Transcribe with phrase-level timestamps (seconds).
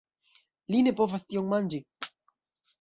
[0.75, 1.83] Li ne povas tion manĝi!